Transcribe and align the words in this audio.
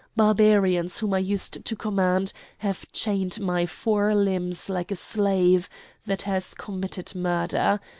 Barbarians 0.15 0.97
whom 0.97 1.13
I 1.13 1.19
used 1.19 1.63
to 1.63 1.75
command 1.75 2.33
have 2.57 2.91
chained 2.91 3.39
my 3.39 3.67
four 3.67 4.15
limbs 4.15 4.67
like 4.67 4.89
a 4.89 4.95
slave 4.95 5.69
that 6.07 6.23
has 6.23 6.55
committed 6.55 7.13
murder. 7.13 7.79